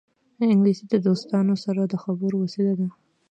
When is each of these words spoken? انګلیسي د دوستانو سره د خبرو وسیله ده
انګلیسي 0.51 0.85
د 0.89 0.95
دوستانو 1.07 1.53
سره 1.63 1.81
د 1.83 1.93
خبرو 2.03 2.35
وسیله 2.43 2.73
ده 2.79 2.87